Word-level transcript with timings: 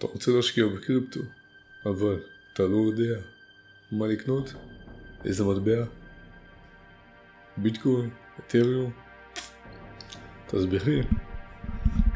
אתה 0.00 0.08
רוצה 0.08 0.30
להשקיע 0.30 0.66
בקריפטו, 0.66 1.20
אבל 1.86 2.16
אתה 2.52 2.62
לא 2.62 2.76
יודע 2.76 3.20
מה 3.92 4.06
לקנות, 4.06 4.54
איזה 5.24 5.44
מטבע, 5.44 5.84
ביטקוין, 7.56 8.10
אתריום, 8.38 8.90
תסביר 10.46 10.84
לי. 10.84 11.02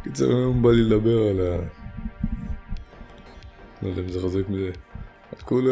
קיצר 0.02 0.28
היום 0.28 0.62
בא 0.62 0.70
לי 0.70 0.82
לדבר 0.82 1.22
על 1.22 1.40
ה... 1.40 1.68
לא 3.82 3.88
יודע 3.88 4.02
אם 4.02 4.08
זה 4.08 4.20
חזק 4.20 4.48
מזה, 4.48 4.70
על 5.32 5.40
כל 5.44 5.64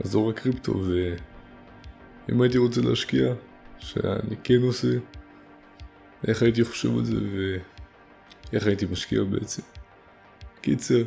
האזור 0.00 0.30
הקריפטו 0.30 0.82
ואם 2.28 2.40
הייתי 2.42 2.58
רוצה 2.58 2.80
להשקיע, 2.80 3.34
שאני 3.78 4.36
כן 4.44 4.62
עושה, 4.62 4.88
איך 6.26 6.42
הייתי 6.42 6.64
חושב 6.64 6.98
על 6.98 7.04
זה 7.04 7.16
ואיך 7.32 8.66
הייתי 8.66 8.86
משקיע 8.86 9.22
בעצם. 9.22 9.77
קיצר, 10.68 11.02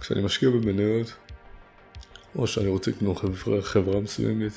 כשאני 0.00 0.22
משקיע 0.22 0.50
במניות, 0.50 1.14
או 2.36 2.46
שאני 2.46 2.68
רוצה 2.68 2.90
לקנות 2.90 3.18
חברה, 3.18 3.62
חברה 3.62 4.00
מסוימת, 4.00 4.52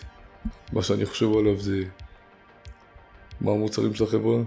מה 0.73 0.83
שאני 0.83 1.05
חושב 1.05 1.37
עליו 1.37 1.59
זה 1.59 1.83
מה 3.41 3.51
המוצרים 3.51 3.93
של 3.93 4.03
החברה, 4.03 4.37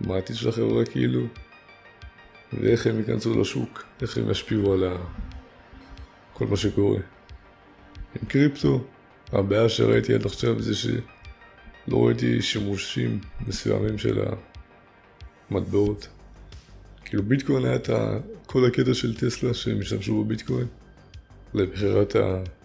מה 0.00 0.14
העתיד 0.14 0.36
של 0.36 0.48
החברה 0.48 0.84
כאילו, 0.84 1.20
ואיך 2.52 2.86
הם 2.86 2.98
ייכנסו 2.98 3.40
לשוק, 3.40 3.84
איך 4.02 4.18
הם 4.18 4.30
ישפיעו 4.30 4.72
על 4.72 4.84
ה... 4.84 4.96
כל 6.32 6.46
מה 6.46 6.56
שקורה. 6.56 6.98
עם 8.14 8.28
קריפטו, 8.28 8.84
הבעיה 9.32 9.68
שראיתי 9.68 10.14
עד 10.14 10.26
עכשיו 10.26 10.62
זה 10.62 10.74
שלא 10.74 12.06
ראיתי 12.06 12.42
שימושים 12.42 13.20
מסוימים 13.46 13.98
של 13.98 14.24
המטבעות. 15.50 16.08
כאילו 17.04 17.22
ביטקוין 17.22 17.64
היה 17.64 17.76
את 17.76 17.90
כל 18.46 18.66
הקטע 18.66 18.94
של 18.94 19.16
טסלה 19.16 19.54
שהם 19.54 19.80
השתמשו 19.80 20.24
בביטקוין 20.24 20.66
לבחירת 21.54 22.16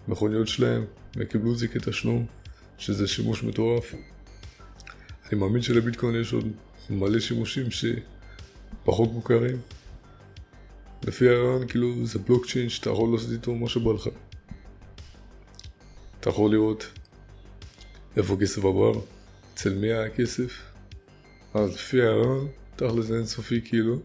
המכוניות 0.08 0.48
שלהם 0.48 0.84
וקיבלו 1.16 1.52
את 1.52 1.58
זה 1.58 1.68
כתשלום, 1.68 2.26
שזה 2.78 3.08
שימוש 3.08 3.42
מטורף. 3.42 3.94
אני 5.28 5.40
מאמין 5.40 5.62
שלביטקוין 5.62 6.20
יש 6.20 6.32
עוד 6.32 6.48
מלא 6.90 7.20
שימושים 7.20 7.66
שפחות 7.70 9.12
מוכרים. 9.12 9.60
לפי 11.02 11.28
הרעיון, 11.28 11.68
כאילו, 11.68 12.06
זה 12.06 12.18
בלוקצ'יין 12.18 12.68
שאתה 12.68 12.90
יכול 12.90 13.12
לעשות 13.12 13.30
איתו 13.32 13.54
מה 13.54 13.68
שבא 13.68 13.92
לך. 13.92 14.08
אתה 16.20 16.30
יכול 16.30 16.50
לראות 16.50 16.86
איפה 18.16 18.34
הכסף 18.34 18.58
עבר, 18.58 18.92
אצל 19.54 19.74
מי 19.74 19.86
היה 19.86 20.04
הכסף. 20.04 20.62
אז 21.54 21.74
לפי 21.74 22.02
הרעיון, 22.02 22.48
תכל'ס 22.76 23.04
זה 23.04 23.16
אינסופי 23.16 23.60
כאילו, 23.64 24.00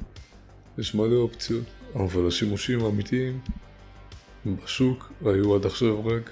יש 0.78 0.96
מלא 0.96 1.16
אופציות, 1.16 1.64
אבל 1.96 2.28
השימושים 2.28 2.86
האמיתיים 2.86 3.40
בשוק 4.46 5.12
היו 5.26 5.56
עד 5.56 5.66
עכשיו 5.66 6.06
רק 6.06 6.32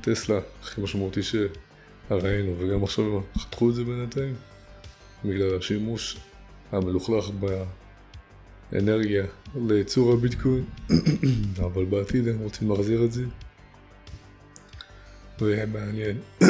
טסלה, 0.00 0.40
הכי 0.62 0.80
משמעותי 0.80 1.20
שראינו, 1.22 2.54
וגם 2.58 2.84
עכשיו 2.84 3.20
חתכו 3.38 3.70
את 3.70 3.74
זה 3.74 3.84
בינתיים, 3.84 4.34
בגלל 5.24 5.58
השימוש 5.58 6.16
המלוכלך 6.72 7.30
באנרגיה 8.72 9.24
לייצור 9.68 10.12
הביטקוין, 10.12 10.64
אבל 11.66 11.84
בעתיד 11.84 12.28
הם 12.28 12.38
רוצים 12.38 12.70
להחזיר 12.70 13.04
את 13.04 13.12
זה, 13.12 13.24
ויהיה 15.40 15.66
מעניין. 15.66 16.18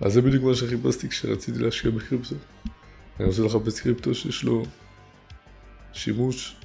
אז 0.00 0.12
זה 0.12 0.22
בדיוק 0.22 0.44
מה 0.44 0.54
שחיפשתי 0.54 1.08
כשרציתי 1.08 1.58
להשקיע 1.58 1.90
בקריפטו. 1.90 2.36
אני 3.20 3.28
רוצה 3.28 3.42
לחפש 3.42 3.80
קריפטו 3.80 4.14
שיש 4.14 4.44
לו 4.44 4.62
שימוש 5.92 6.56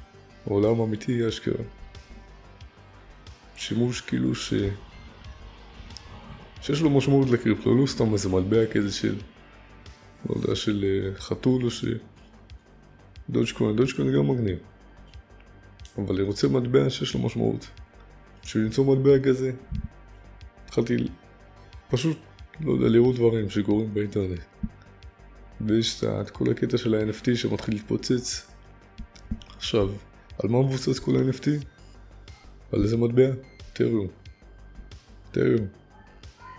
עולם 0.46 0.80
אמיתי 0.80 1.28
אשכרה. 1.28 1.64
שימוש 3.56 4.02
כאילו 4.02 4.36
ש... 4.36 4.54
שיש 6.62 6.82
לו 6.82 6.90
משמעות 6.90 7.30
לקריפטו, 7.30 7.76
לא 7.76 7.88
סתם 7.88 8.14
איזה 8.14 8.30
מטבע 8.30 8.66
כזה 8.66 8.92
של, 8.92 9.16
לא 10.30 10.36
יודע, 10.36 10.56
של 10.56 10.86
אה, 10.88 11.20
חתול 11.20 11.64
או 11.64 11.72
ש... 11.72 11.86
דודג'קוין, 13.30 13.76
דודג'קוין 13.76 14.14
גם 14.14 14.28
מגניב. 14.28 14.58
אבל 15.98 16.16
אני 16.16 16.24
רוצה 16.24 16.48
מטבע 16.48 16.90
שיש 16.90 17.14
לו 17.14 17.20
משמעות. 17.20 17.68
בשביל 18.44 18.64
למצוא 18.64 18.96
מטבע 18.96 19.20
כזה, 19.20 19.52
התחלתי 20.66 20.96
פשוט, 21.90 22.18
לא 22.62 22.72
יודע, 22.72 22.88
לראות 22.88 23.16
דברים 23.16 23.50
שקורים 23.50 23.94
באינטרנט. 23.94 24.40
ויש 25.68 26.04
את 26.04 26.30
כל 26.30 26.52
הקטע 26.52 26.78
של 26.78 26.96
ה-NFT 26.96 27.36
שמתחיל 27.36 27.74
להתפוצץ. 27.74 28.52
עכשיו, 29.58 29.90
על 30.44 30.50
מה 30.50 30.60
מבוסס 30.60 31.00
כל 31.00 31.16
ה-NFT? 31.16 31.48
על 32.72 32.84
איזה 32.84 32.98
מטבע? 32.98 33.32
טריום. 33.74 34.08
טריום. 35.32 35.68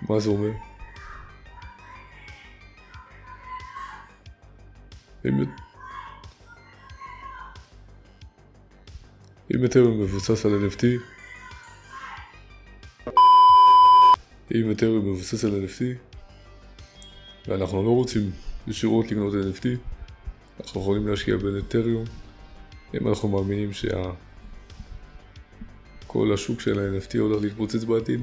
מה 0.08 0.20
זה 0.20 0.30
אומר? 0.30 0.50
אם... 5.24 5.44
אם 9.54 9.64
אתריום 9.64 10.00
מבוסס 10.00 10.46
על 10.46 10.52
NFT, 10.52 10.84
אם 14.54 14.70
אתריום 14.70 15.10
מבוסס 15.10 15.44
על 15.44 15.64
NFT, 15.64 16.15
ואנחנו 17.48 17.82
לא 17.82 17.90
רוצים 17.90 18.30
ישירות 18.66 19.06
לקנות 19.06 19.34
NFT, 19.34 19.66
אנחנו 20.60 20.80
יכולים 20.80 21.08
להשקיע 21.08 21.36
בנטריום, 21.36 22.04
אם 22.94 23.08
אנחנו 23.08 23.28
מאמינים 23.28 23.72
שה... 23.72 24.12
כל 26.06 26.34
השוק 26.34 26.60
של 26.60 26.78
ה-NFT 26.78 27.18
הולך 27.18 27.42
להתפוצץ 27.42 27.84
בעתיד, 27.84 28.20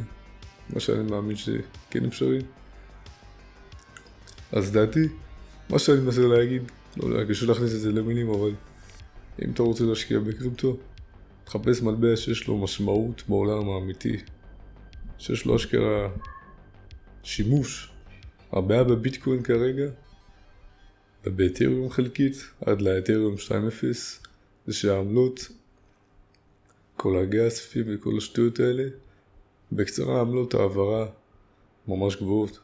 מה 0.69 0.79
שאני 0.79 1.11
מאמין 1.11 1.35
שכן 1.35 2.05
אפשרי. 2.05 2.39
אז 4.51 4.71
דעתי, 4.71 5.07
מה 5.69 5.79
שאני 5.79 5.99
מנסה 5.99 6.21
להגיד, 6.21 6.61
לא 6.97 7.07
יודע, 7.07 7.29
קשה 7.29 7.45
להכניס 7.45 7.75
את 7.75 7.79
זה 7.79 7.91
למילים, 7.91 8.29
אבל 8.29 8.51
אם 9.45 9.51
אתה 9.51 9.63
רוצה 9.63 9.83
להשקיע 9.83 10.19
בקריפטו, 10.19 10.77
תחפש 11.43 11.81
מטבע 11.81 12.15
שיש 12.15 12.47
לו 12.47 12.57
משמעות 12.57 13.23
בעולם 13.27 13.69
האמיתי, 13.69 14.17
שיש 15.17 15.45
לו 15.45 15.55
אשכרה 15.55 16.09
שימוש. 17.23 17.92
הבעיה 18.53 18.83
בביטקוין 18.83 19.43
כרגע, 19.43 19.85
ובאתריום 21.25 21.89
חלקית, 21.89 22.35
עד 22.65 22.81
לאתריום 22.81 23.35
2.0, 23.35 23.51
זה 24.67 24.73
שהעמלות 24.73 25.47
כל 26.97 27.17
הגספי 27.17 27.83
וכל 27.87 28.17
השטויות 28.17 28.59
האלה. 28.59 28.83
בקצרה, 29.71 30.21
עמלות 30.21 30.53
העברה 30.53 31.05
ממש 31.87 32.15
גבוהות. 32.15 32.59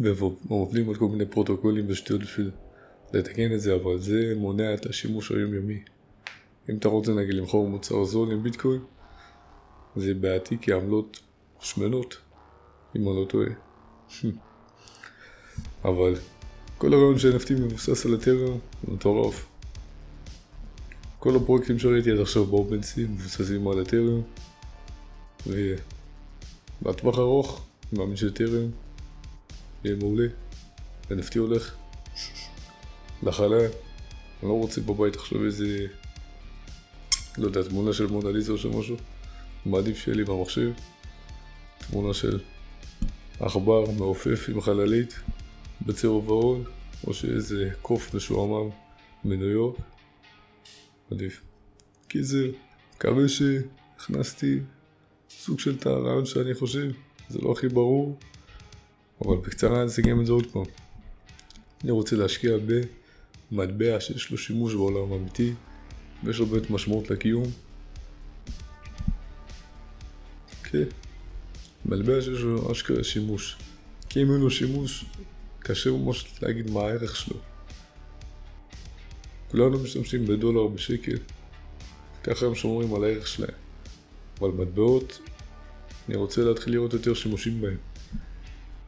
והם 0.00 0.14
עובדים 0.48 0.88
על 0.88 0.94
כל 0.94 1.08
מיני 1.08 1.26
פרוטוקולים 1.26 1.84
ושטויות 1.88 2.22
בשביל 2.22 2.50
לתקן 3.12 3.54
את 3.54 3.60
זה, 3.60 3.74
אבל 3.74 3.98
זה 3.98 4.34
מונע 4.36 4.74
את 4.74 4.86
השימוש 4.86 5.30
היומיומי. 5.30 5.82
אם 6.70 6.76
אתה 6.76 6.88
רוצה 6.88 7.12
נגיד 7.14 7.34
למכור 7.34 7.68
מוצר 7.68 8.04
זול 8.04 8.32
עם 8.32 8.42
ביטקוין, 8.42 8.80
זה 9.96 10.14
בעייתי 10.14 10.58
כי 10.60 10.72
העמלות 10.72 11.20
שמנות, 11.60 12.16
אם 12.96 13.08
אני 13.08 13.16
לא 13.16 13.24
טועה. 13.28 13.48
אבל 15.84 16.14
כל 16.78 16.92
הרעיון 16.94 17.18
של 17.18 17.36
NFT 17.36 17.52
מבוסס 17.52 18.06
על 18.06 18.14
הטרם 18.14 18.58
הוא 18.82 18.94
מטורף. 18.94 19.46
כל 21.18 21.36
הפרויקטים 21.36 21.78
שראיתי 21.78 22.10
עד 22.10 22.20
עכשיו 22.20 22.44
באופנסי 22.44 23.04
מבוססים 23.04 23.68
על 23.68 23.80
הטרם 23.80 24.20
ובטווח 25.46 27.18
ארוך, 27.18 27.64
אני 27.92 28.00
מאמין 28.00 28.16
שטרם 28.16 28.70
יהיה 29.84 29.96
מעולה. 29.96 30.26
NFT 31.10 31.38
הולך 31.38 31.74
לחלל. 33.22 33.66
אני 34.42 34.48
לא 34.48 34.52
רוצה 34.52 34.80
בבית 34.80 35.16
עכשיו 35.16 35.44
איזה, 35.44 35.86
לא 37.38 37.46
יודע, 37.46 37.62
תמונה 37.62 37.92
של 37.92 38.06
מונליזה 38.06 38.52
או 38.52 38.58
של 38.58 38.68
משהו. 38.68 38.96
מעדיף 39.66 39.98
שיהיה 39.98 40.16
לי 40.16 40.24
במחשב 40.24 40.70
תמונה 41.90 42.14
של 42.14 42.40
עכבר 43.40 43.90
מעופף 43.90 44.46
עם 44.48 44.60
חללית 44.60 45.14
בצבע 45.86 46.10
ורוד, 46.10 46.68
או 47.06 47.14
שאיזה 47.14 47.70
קוף 47.82 48.14
משועמם 48.14 48.70
מניו 49.24 49.48
יורק. 49.48 49.76
עדיף. 51.10 51.42
זה, 52.20 52.50
מקווה 52.96 53.28
שהכנסתי 53.28 54.58
סוג 55.30 55.60
של 55.60 55.76
את 55.76 55.86
שאני 56.26 56.54
חושב, 56.54 56.90
זה 57.28 57.38
לא 57.38 57.52
הכי 57.52 57.68
ברור, 57.68 58.18
אבל 59.20 59.36
בקצרה 59.36 59.80
אני 59.82 59.86
אסגם 59.86 60.20
את 60.20 60.26
זה 60.26 60.32
עוד 60.32 60.46
פעם. 60.46 60.62
אני 61.84 61.90
רוצה 61.90 62.16
להשקיע 62.16 62.56
במטבע 63.50 64.00
שיש 64.00 64.30
לו 64.30 64.38
שימוש 64.38 64.74
בעולם 64.74 65.12
אמיתי, 65.12 65.54
ויש 66.24 66.38
לו 66.38 66.46
באמת 66.46 66.70
משמעות 66.70 67.10
לקיום. 67.10 67.46
כן, 70.62 70.84
מטבע 71.84 72.20
שיש 72.20 72.40
לו 72.40 72.72
אשכרה 72.72 73.04
שימוש. 73.04 73.56
כי 74.08 74.22
אם 74.22 74.32
אין 74.32 74.40
לו 74.40 74.50
שימוש, 74.50 75.04
קשה 75.68 75.90
ממש 75.90 76.24
להגיד 76.42 76.70
מה 76.70 76.80
הערך 76.80 77.16
שלו. 77.16 77.36
כולנו 79.50 79.78
משתמשים 79.78 80.26
בדולר 80.26 80.66
בשקל, 80.66 81.16
ככה 82.24 82.46
הם 82.46 82.54
שומרים 82.54 82.94
על 82.94 83.04
הערך 83.04 83.28
שלהם. 83.28 83.54
אבל 84.40 84.48
מטבעות, 84.48 85.20
אני 86.08 86.16
רוצה 86.16 86.42
להתחיל 86.42 86.72
לראות 86.72 86.92
יותר 86.92 87.14
שימושים 87.14 87.60
בהם. 87.60 87.76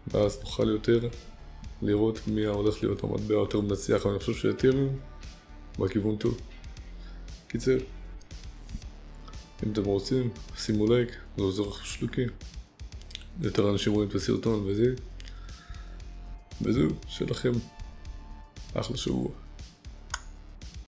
ואז 0.09 0.41
נוכל 0.41 0.69
יותר 0.69 1.09
לראות 1.83 2.21
מי 2.27 2.47
הולך 2.47 2.83
להיות 2.83 3.05
המטבע 3.05 3.35
יותר 3.35 3.61
מנצח, 3.61 4.03
ואני 4.05 4.19
חושב 4.19 4.35
שאתריום 4.35 4.99
בכיוון 5.79 6.17
טוב. 6.17 6.41
קיצר, 7.49 7.79
אם 9.65 9.73
אתם 9.73 9.85
רוצים, 9.85 10.31
שימו 10.57 10.95
לייק, 10.95 11.09
זה 11.37 11.43
עוזר 11.43 11.63
לך 11.63 11.87
שלוקים. 11.87 12.29
יותר 13.41 13.71
אנשים 13.71 13.93
רואים 13.93 14.09
את 14.09 14.15
הסרטון 14.15 14.63
וזה. 14.67 14.95
וזהו, 16.63 16.89
שיהיה 17.09 17.31
לכם 17.31 17.53
אחלה 18.75 18.97
שבוע. 18.97 19.29